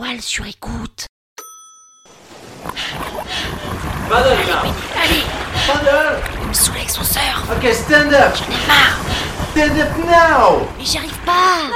[0.00, 1.04] toile sur écoute.
[4.08, 4.72] Paddle now.
[4.96, 5.24] Allez,
[5.66, 6.22] Paddle.
[6.40, 7.02] il me saoule avec son.
[7.58, 8.34] Okay, stand up.
[8.34, 8.98] J'en ai marre.
[9.50, 10.66] Stand up now.
[10.78, 11.70] Mais j'y arrive pas.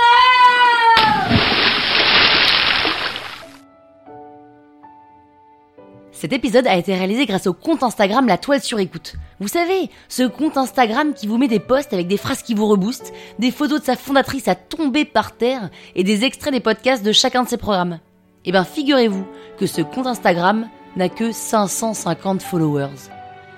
[6.12, 9.16] Cet épisode a été réalisé grâce au compte Instagram La Toile sur écoute.
[9.40, 12.66] Vous savez, ce compte Instagram qui vous met des posts avec des phrases qui vous
[12.66, 17.04] reboostent, des photos de sa fondatrice à tomber par terre et des extraits des podcasts
[17.04, 18.00] de chacun de ses programmes.
[18.44, 19.26] Eh bien, figurez-vous
[19.58, 23.08] que ce compte Instagram n'a que 550 followers.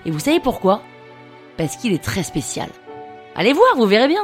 [0.05, 0.81] Et vous savez pourquoi?
[1.57, 2.69] Parce qu'il est très spécial.
[3.35, 4.23] Allez voir, vous verrez bien.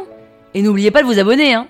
[0.55, 1.67] Et n'oubliez pas de vous abonner, hein.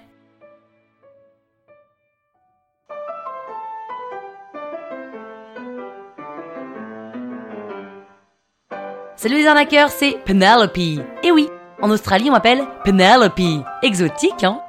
[9.16, 10.76] Salut les arnaqueurs, c'est Penelope.
[11.22, 11.48] Et oui,
[11.80, 13.64] en Australie on m'appelle Penelope.
[13.82, 14.60] Exotique, hein?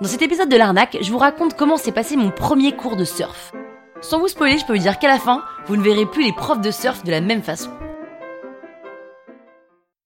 [0.00, 3.04] Dans cet épisode de l'arnaque, je vous raconte comment s'est passé mon premier cours de
[3.04, 3.52] surf.
[4.00, 6.32] Sans vous spoiler, je peux vous dire qu'à la fin, vous ne verrez plus les
[6.32, 7.70] profs de surf de la même façon.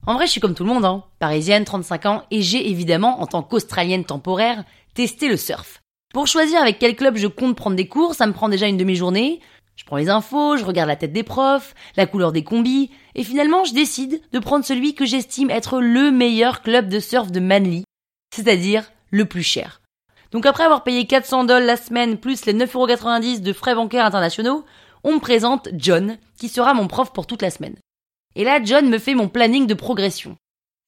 [0.06, 1.04] En vrai, je suis comme tout le monde, hein.
[1.18, 5.82] Parisienne, 35 ans, et j'ai évidemment, en tant qu'Australienne temporaire, testé le surf.
[6.14, 8.78] Pour choisir avec quel club je compte prendre des cours, ça me prend déjà une
[8.78, 9.40] demi-journée.
[9.76, 13.24] Je prends les infos, je regarde la tête des profs, la couleur des combis, et
[13.24, 17.40] finalement je décide de prendre celui que j'estime être le meilleur club de surf de
[17.40, 17.84] Manly,
[18.34, 19.81] c'est-à-dire le plus cher.
[20.32, 24.64] Donc après avoir payé 400 dollars la semaine plus les 9,90€ de frais bancaires internationaux,
[25.04, 27.76] on me présente John, qui sera mon prof pour toute la semaine.
[28.34, 30.36] Et là, John me fait mon planning de progression.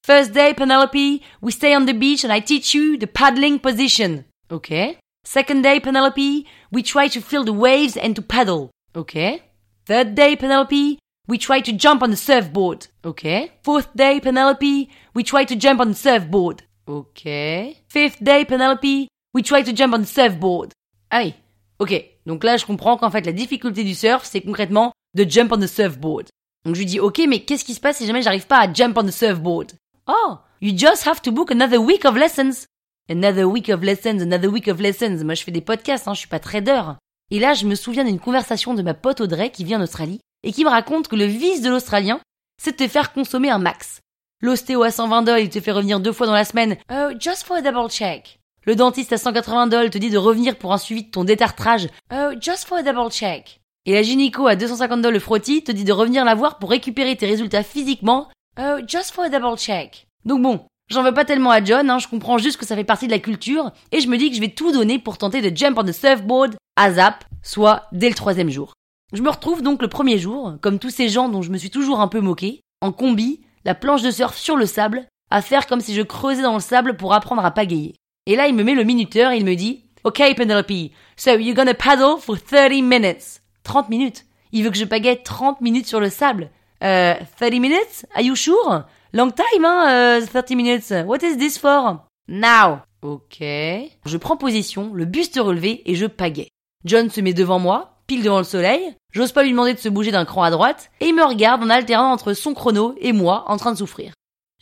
[0.06, 4.25] First day, Penelope, we stay on the beach and I teach you the paddling position.
[4.51, 4.98] Okay.
[5.27, 8.70] Second day, Penelope, we try to feel the waves and to paddle.
[8.95, 9.42] Okay.
[9.86, 12.89] Third day, Penelope, we try to jump on the surfboard.
[13.05, 13.53] Okay.
[13.62, 16.64] Fourth day, Penelope, we try to jump on the surfboard.
[16.86, 17.79] Okay.
[17.89, 20.73] Fifth day, Penelope, we try to jump on the surfboard.
[21.13, 21.35] Oui.
[21.79, 22.05] Ok.
[22.27, 25.59] Donc là, je comprends qu'en fait, la difficulté du surf, c'est concrètement de jump on
[25.59, 26.29] the surfboard.
[26.65, 28.73] Donc je lui dis, ok, mais qu'est-ce qui se passe si jamais j'arrive pas à
[28.73, 29.73] jump on the surfboard?
[30.07, 32.67] Oh, you just have to book another week of lessons.
[33.11, 35.23] Another week of lessons, another week of lessons.
[35.25, 36.83] Moi, je fais des podcasts, hein, je suis pas trader.
[37.31, 40.20] Et là, je me souviens d'une conversation de ma pote Audrey qui vit en Australie
[40.42, 42.20] et qui me raconte que le vice de l'Australien,
[42.63, 44.01] c'est de te faire consommer un max.
[44.41, 46.77] L'ostéo à 120 dollars, il te fait revenir deux fois dans la semaine.
[46.91, 48.39] Oh, just for a double check.
[48.67, 51.89] Le dentiste à 180 dollars te dit de revenir pour un suivi de ton détartrage.
[52.11, 53.61] Oh, just for a double check.
[53.85, 56.70] Et la gynéco à 250 dollars le frottis te dit de revenir la voir pour
[56.70, 58.30] récupérer tes résultats physiquement.
[58.58, 60.07] Oh, just for a double check.
[60.25, 62.85] Donc bon, j'en veux pas tellement à John, hein, je comprends juste que ça fait
[62.85, 65.42] partie de la culture, et je me dis que je vais tout donner pour tenter
[65.42, 68.73] de jump on the surfboard à zap, soit dès le troisième jour.
[69.13, 71.70] Je me retrouve donc le premier jour, comme tous ces gens dont je me suis
[71.70, 75.67] toujours un peu moqué, en combi, la planche de surf sur le sable, à faire
[75.67, 77.95] comme si je creusais dans le sable pour apprendre à pagayer.
[78.27, 81.55] Et là, il me met le minuteur et il me dit, OK, Penelope, so you're
[81.55, 83.42] gonna paddle for 30 minutes.
[83.64, 84.24] 30 minutes.
[84.52, 86.51] Il veut que je pagaie 30 minutes sur le sable.
[86.83, 88.07] Euh, 30 minutes?
[88.14, 88.84] Are you sure?
[89.13, 90.95] Long time, hein, euh, 30 minutes.
[91.07, 92.07] What is this for?
[92.29, 92.79] Now.
[93.02, 93.40] Ok.
[93.40, 96.48] Je prends position, le buste relevé et je pagaie.
[96.86, 98.95] John se met devant moi, pile devant le soleil.
[99.13, 101.63] J'ose pas lui demander de se bouger d'un cran à droite et il me regarde
[101.63, 104.13] en alternant entre son chrono et moi en train de souffrir.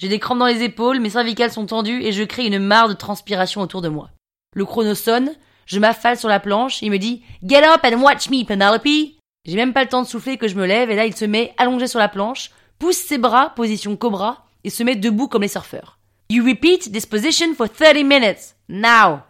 [0.02, 2.88] J'ai des crampes dans les épaules, mes cervicales sont tendues et je crée une mare
[2.88, 4.10] de transpiration autour de moi.
[4.56, 5.30] Le chrono sonne,
[5.64, 9.12] je m'affale sur la planche, il me dit Get up and watch me, Penelope.
[9.44, 11.24] J'ai même pas le temps de souffler que je me lève et là il se
[11.24, 15.42] met allongé sur la planche, pousse ses bras, position cobra, et se met debout comme
[15.42, 16.00] les surfeurs.
[16.30, 18.56] You repeat this position for 30 minutes.
[18.68, 19.20] Now.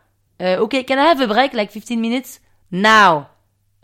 [0.41, 2.41] Euh, ok, can I have a break like 15 minutes?
[2.71, 3.27] Now.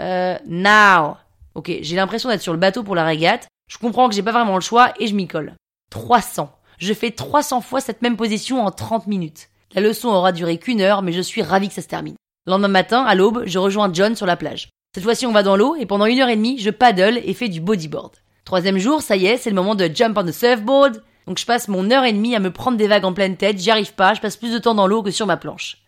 [0.00, 1.18] Euh, now.
[1.54, 3.46] Ok, j'ai l'impression d'être sur le bateau pour la régate.
[3.70, 5.52] Je comprends que j'ai pas vraiment le choix et je m'y colle.
[5.90, 6.54] 300.
[6.78, 9.48] Je fais 300 fois cette même position en 30 minutes.
[9.74, 12.14] La leçon aura duré qu'une heure, mais je suis ravi que ça se termine.
[12.46, 14.68] Le lendemain matin, à l'aube, je rejoins John sur la plage.
[14.94, 17.34] Cette fois-ci, on va dans l'eau et pendant une heure et demie, je paddle et
[17.34, 18.12] fais du bodyboard.
[18.44, 21.02] Troisième jour, ça y est, c'est le moment de jump on the surfboard.
[21.26, 23.58] Donc je passe mon heure et demie à me prendre des vagues en pleine tête,
[23.58, 25.78] j'y arrive pas, je passe plus de temps dans l'eau que sur ma planche.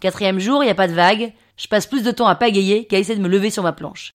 [0.00, 2.86] Quatrième jour, il y a pas de vagues, je passe plus de temps à pagayer
[2.86, 4.10] qu'à essayer de me lever sur ma planche.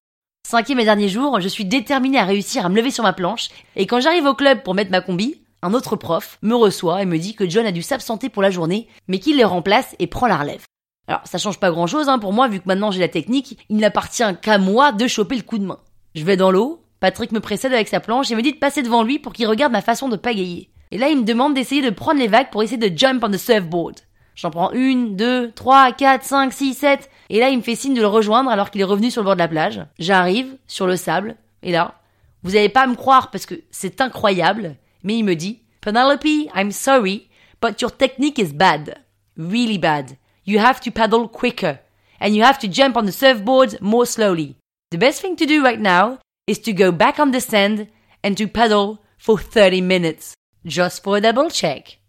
[0.45, 3.49] Cinquième et dernier jour, je suis déterminé à réussir à me lever sur ma planche,
[3.75, 7.05] et quand j'arrive au club pour mettre ma combi, un autre prof me reçoit et
[7.05, 10.05] me dit que John a dû s'absenter pour la journée, mais qu'il le remplace et
[10.05, 10.63] prend la relève.
[11.07, 13.57] Alors ça change pas grand chose hein, pour moi vu que maintenant j'ai la technique,
[13.69, 15.79] il n'appartient qu'à moi de choper le coup de main.
[16.13, 18.83] Je vais dans l'eau, Patrick me précède avec sa planche et me dit de passer
[18.83, 20.69] devant lui pour qu'il regarde ma façon de pagayer.
[20.91, 23.31] Et là il me demande d'essayer de prendre les vagues pour essayer de jump on
[23.31, 23.95] the surfboard.
[24.35, 27.95] J'en prends une, deux, trois, quatre, cinq, six, sept, et là il me fait signe
[27.95, 29.85] de le rejoindre alors qu'il est revenu sur le bord de la plage.
[29.97, 31.95] J'arrive sur le sable, et là,
[32.43, 34.75] vous allez pas me croire parce que c'est incroyable,
[35.05, 37.29] mais il me dit Penelope, I'm sorry,
[37.61, 38.97] but your technique is bad.
[39.37, 40.17] Really bad.
[40.45, 41.79] You have to paddle quicker.
[42.19, 44.55] and you have to jump on the surfboard more slowly.
[44.91, 47.87] The best thing to do right now is to go back on the sand
[48.23, 50.33] and to paddle for 30 minutes,
[50.65, 51.99] just for a double check.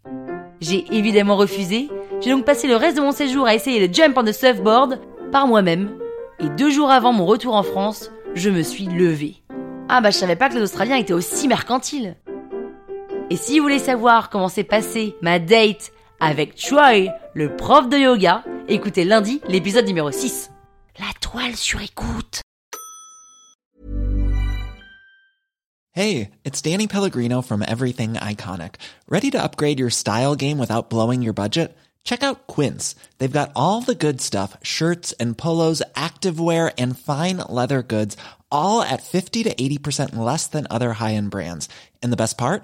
[0.59, 1.89] J'ai évidemment refusé,
[2.21, 4.99] j'ai donc passé le reste de mon séjour à essayer le jump on the surfboard
[5.31, 5.99] par moi-même,
[6.39, 9.35] et deux jours avant mon retour en France, je me suis levée.
[9.89, 12.15] Ah bah je savais pas que les Australiens étaient aussi mercantiles.
[13.29, 15.91] Et si vous voulez savoir comment s'est passée ma date
[16.21, 20.49] avec Troy, le prof de yoga, écoutez lundi l'épisode numéro 6.
[20.97, 22.41] La toile sur écoute.
[25.91, 28.75] Hey, it's Danny Pellegrino from Everything Iconic.
[29.09, 31.75] Ready to upgrade your style game without blowing your budget?
[32.05, 32.95] Check out Quince.
[33.17, 38.15] They've got all the good stuff shirts and polos, activewear, and fine leather goods,
[38.49, 41.67] all at 50 to 80% less than other high end brands.
[42.01, 42.63] And the best part?